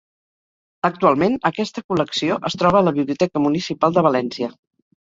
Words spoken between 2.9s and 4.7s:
Biblioteca Municipal de València.